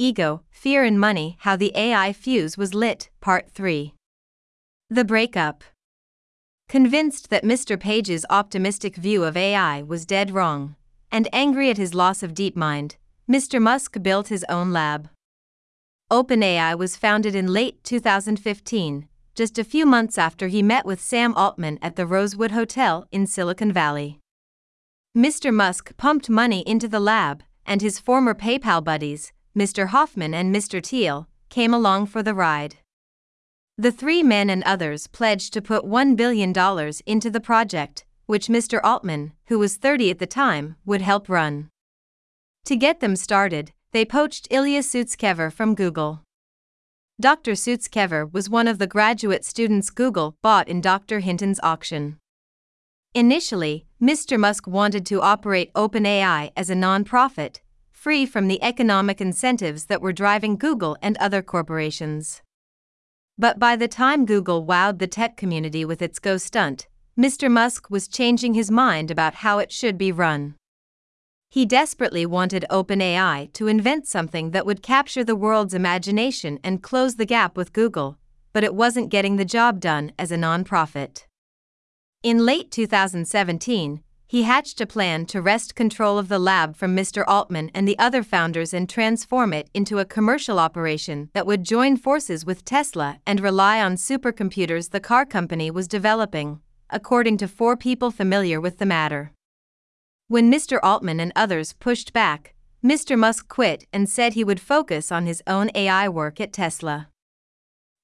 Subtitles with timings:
[0.00, 3.94] Ego, Fear and Money How the AI Fuse Was Lit, Part 3.
[4.88, 5.64] The Breakup.
[6.68, 7.78] Convinced that Mr.
[7.78, 10.76] Page's optimistic view of AI was dead wrong,
[11.10, 12.94] and angry at his loss of DeepMind,
[13.28, 13.60] Mr.
[13.60, 15.08] Musk built his own lab.
[16.12, 21.34] OpenAI was founded in late 2015, just a few months after he met with Sam
[21.34, 24.20] Altman at the Rosewood Hotel in Silicon Valley.
[25.16, 25.52] Mr.
[25.52, 29.88] Musk pumped money into the lab, and his former PayPal buddies, Mr.
[29.88, 30.80] Hoffman and Mr.
[30.84, 32.76] Thiel, came along for the ride.
[33.76, 36.52] The three men and others pledged to put $1 billion
[37.06, 38.80] into the project, which Mr.
[38.84, 41.70] Altman, who was 30 at the time, would help run.
[42.66, 46.22] To get them started, they poached Ilya Sutskever from Google.
[47.20, 47.52] Dr.
[47.52, 51.18] Sutskever was one of the graduate students Google bought in Dr.
[51.18, 52.18] Hinton's auction.
[53.14, 54.38] Initially, Mr.
[54.38, 57.60] Musk wanted to operate OpenAI as a nonprofit,
[57.98, 62.42] free from the economic incentives that were driving Google and other corporations.
[63.36, 66.86] But by the time Google wowed the tech community with its Go stunt,
[67.18, 67.50] Mr.
[67.50, 70.54] Musk was changing his mind about how it should be run.
[71.50, 77.16] He desperately wanted OpenAI to invent something that would capture the world's imagination and close
[77.16, 78.16] the gap with Google,
[78.52, 81.24] but it wasn't getting the job done as a nonprofit.
[82.22, 87.24] In late 2017, he hatched a plan to wrest control of the lab from Mr.
[87.26, 91.96] Altman and the other founders and transform it into a commercial operation that would join
[91.96, 97.74] forces with Tesla and rely on supercomputers the car company was developing, according to four
[97.74, 99.32] people familiar with the matter.
[100.26, 100.78] When Mr.
[100.82, 102.52] Altman and others pushed back,
[102.84, 103.18] Mr.
[103.18, 107.08] Musk quit and said he would focus on his own AI work at Tesla.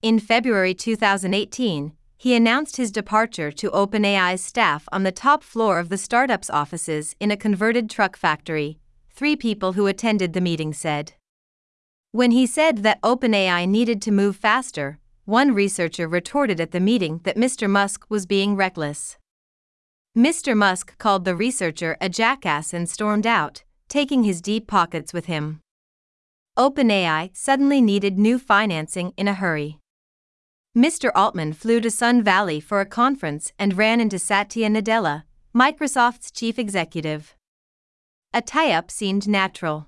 [0.00, 5.88] In February 2018, he announced his departure to OpenAI's staff on the top floor of
[5.88, 8.78] the startup's offices in a converted truck factory,
[9.12, 11.12] three people who attended the meeting said.
[12.12, 17.20] When he said that OpenAI needed to move faster, one researcher retorted at the meeting
[17.24, 17.68] that Mr.
[17.68, 19.16] Musk was being reckless.
[20.16, 20.56] Mr.
[20.56, 25.60] Musk called the researcher a jackass and stormed out, taking his deep pockets with him.
[26.56, 29.80] OpenAI suddenly needed new financing in a hurry.
[30.76, 31.12] Mr.
[31.14, 35.22] Altman flew to Sun Valley for a conference and ran into Satya Nadella,
[35.54, 37.36] Microsoft's chief executive.
[38.32, 39.86] A tie up seemed natural.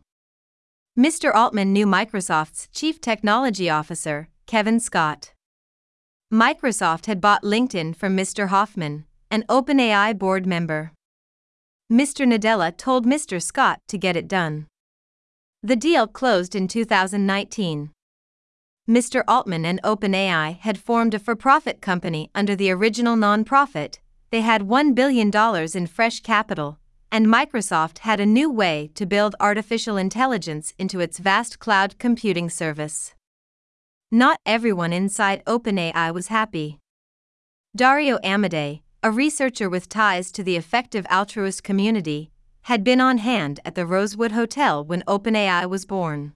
[0.97, 1.35] Mr.
[1.35, 5.33] Altman knew Microsoft's chief technology officer, Kevin Scott.
[6.33, 8.49] Microsoft had bought LinkedIn from Mr.
[8.49, 10.93] Hoffman, an OpenAI board member.
[11.93, 12.25] Mr.
[12.25, 13.43] Nadella told Mr.
[13.43, 14.69] Scott to get it done.
[15.65, 17.91] The deal closed in 2019.
[18.89, 19.25] Mr.
[19.27, 23.99] Altman and OpenAI had formed a for profit company under the original nonprofit,
[24.31, 25.31] they had $1 billion
[25.75, 26.79] in fresh capital,
[27.11, 32.49] and Microsoft had a new way to build artificial intelligence into its vast cloud computing
[32.49, 33.13] service.
[34.13, 36.79] Not everyone inside OpenAI was happy.
[37.75, 42.31] Dario Amodei, a researcher with ties to the effective altruist community,
[42.63, 46.35] had been on hand at the Rosewood Hotel when OpenAI was born.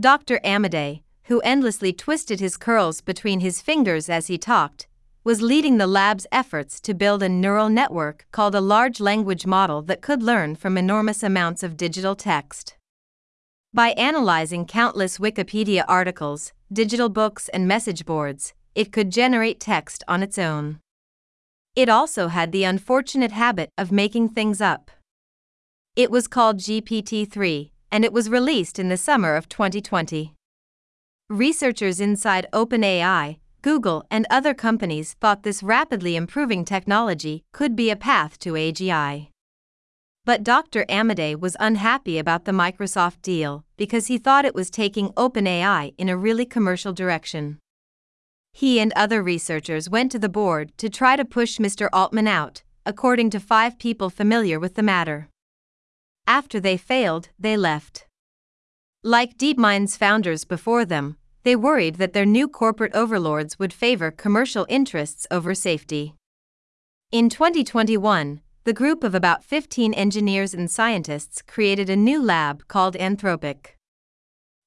[0.00, 0.40] Dr.
[0.44, 4.86] Amodei, who endlessly twisted his curls between his fingers as he talked,
[5.24, 9.80] was leading the lab's efforts to build a neural network called a large language model
[9.80, 12.76] that could learn from enormous amounts of digital text.
[13.72, 20.22] By analyzing countless Wikipedia articles, digital books, and message boards, it could generate text on
[20.22, 20.78] its own.
[21.74, 24.90] It also had the unfortunate habit of making things up.
[25.96, 30.34] It was called GPT 3, and it was released in the summer of 2020.
[31.34, 37.96] Researchers inside OpenAI, Google, and other companies thought this rapidly improving technology could be a
[37.96, 39.30] path to AGI.
[40.24, 40.84] But Dr.
[40.88, 46.08] Amodei was unhappy about the Microsoft deal because he thought it was taking OpenAI in
[46.08, 47.58] a really commercial direction.
[48.52, 51.88] He and other researchers went to the board to try to push Mr.
[51.92, 55.28] Altman out, according to five people familiar with the matter.
[56.28, 58.06] After they failed, they left.
[59.02, 64.66] Like DeepMind's founders before them, they worried that their new corporate overlords would favor commercial
[64.68, 66.14] interests over safety.
[67.12, 72.96] In 2021, the group of about 15 engineers and scientists created a new lab called
[72.96, 73.76] Anthropic.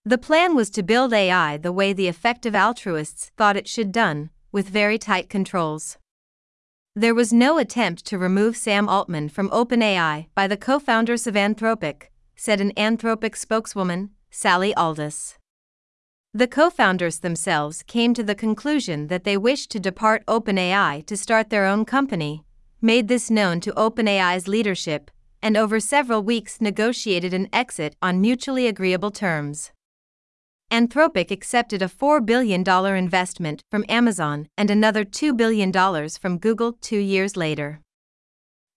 [0.06, 4.30] The plan was to build AI the way the effective altruists thought it should done,
[4.52, 5.98] with very tight controls.
[6.96, 12.04] There was no attempt to remove Sam Altman from OpenAI by the co-founders of Anthropic,
[12.36, 15.38] said an Anthropic spokeswoman, Sally Aldous.
[16.38, 21.50] The co-founders themselves came to the conclusion that they wished to depart OpenAI to start
[21.50, 22.44] their own company,
[22.80, 25.10] made this known to OpenAI's leadership,
[25.42, 29.72] and over several weeks negotiated an exit on mutually agreeable terms.
[30.70, 32.62] Anthropic accepted a $4 billion
[32.96, 35.72] investment from Amazon and another $2 billion
[36.22, 37.82] from Google two years later.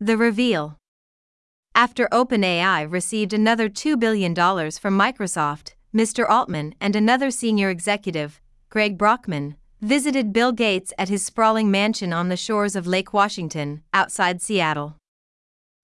[0.01, 0.79] The reveal.
[1.75, 6.29] After OpenAI received another $2 billion from Microsoft, Mr.
[6.29, 12.29] Altman and another senior executive, Greg Brockman, visited Bill Gates at his sprawling mansion on
[12.29, 14.97] the shores of Lake Washington, outside Seattle.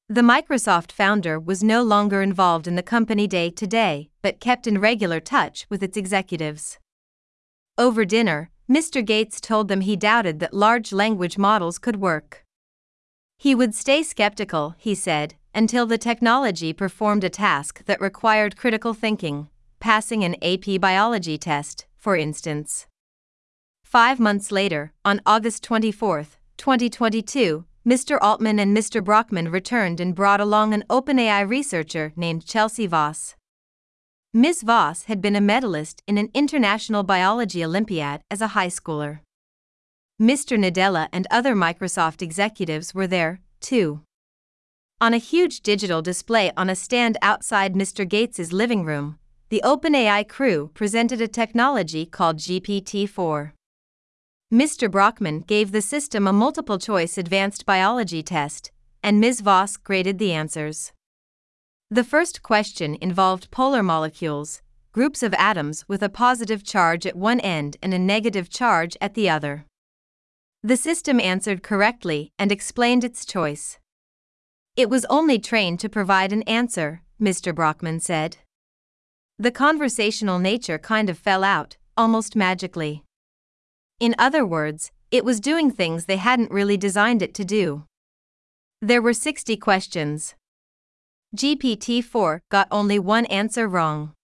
[0.08, 4.69] The Microsoft founder was no longer involved in the company day to day, but kept
[4.69, 6.79] in regular touch with its executives.
[7.76, 9.05] Over dinner, Mr.
[9.05, 12.44] Gates told them he doubted that large language models could work.
[13.38, 18.94] He would stay skeptical, he said, until the technology performed a task that required critical
[18.94, 19.49] thinking,
[19.81, 22.87] passing an AP biology test, for instance.
[23.84, 26.26] Five months later, on August 24,
[26.56, 28.19] 2022, Mr.
[28.20, 29.02] Altman and Mr.
[29.02, 33.37] Brockman returned and brought along an OpenAI researcher named Chelsea Voss.
[34.34, 34.62] Ms.
[34.62, 39.20] Voss had been a medalist in an international biology Olympiad as a high schooler.
[40.20, 40.58] Mr.
[40.58, 44.00] Nadella and other Microsoft executives were there, too.
[45.00, 48.08] On a huge digital display on a stand outside Mr.
[48.08, 53.54] Gates's living room, the OpenAI crew presented a technology called GPT 4.
[54.52, 54.90] Mr.
[54.90, 58.72] Brockman gave the system a multiple choice advanced biology test,
[59.04, 59.43] and Ms.
[59.43, 60.93] Voss graded the answers.
[61.90, 67.38] The first question involved polar molecules, groups of atoms with a positive charge at one
[67.38, 69.64] end and a negative charge at the other.
[70.64, 73.78] The system answered correctly and explained its choice.
[74.75, 77.54] It was only trained to provide an answer, Mr.
[77.54, 78.38] Brockman said.
[79.38, 83.05] The conversational nature kind of fell out, almost magically.
[84.00, 87.85] In other words, it was doing things they hadn't really designed it to do.
[88.81, 90.35] There were 60 questions.
[91.37, 94.15] GPT 4 got only one answer wrong.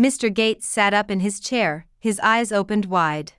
[0.00, 0.32] Mr.
[0.32, 3.34] Gates sat up in his chair, his eyes opened wide.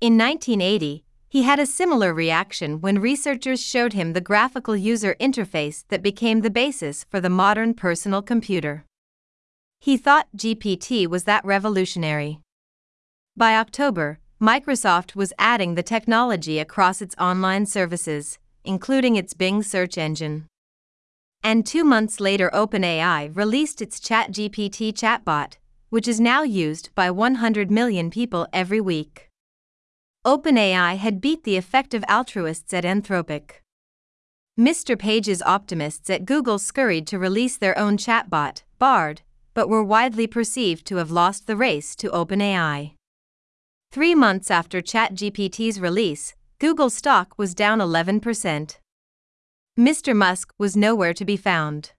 [0.00, 5.84] In 1980, he had a similar reaction when researchers showed him the graphical user interface
[5.88, 8.84] that became the basis for the modern personal computer.
[9.80, 12.40] He thought GPT was that revolutionary.
[13.34, 19.96] By October, Microsoft was adding the technology across its online services, including its Bing search
[19.96, 20.46] engine.
[21.42, 25.54] And two months later, OpenAI released its ChatGPT chatbot,
[25.88, 29.28] which is now used by 100 million people every week.
[30.26, 33.62] OpenAI had beat the effective altruists at Anthropic.
[34.58, 34.98] Mr.
[34.98, 39.22] Page's optimists at Google scurried to release their own chatbot, Bard,
[39.54, 42.94] but were widely perceived to have lost the race to OpenAI.
[43.92, 48.78] Three months after ChatGPT's release, Google stock was down 11%.
[49.78, 50.14] Mr.
[50.14, 51.92] Musk was nowhere to be found.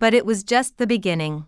[0.00, 1.46] But it was just the beginning.